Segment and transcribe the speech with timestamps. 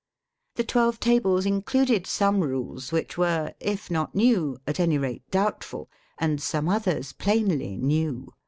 [0.55, 5.91] The Twelve Tables included some rules which were, if not new, at any rate doubtful,
[6.17, 8.33] and some others plainly new.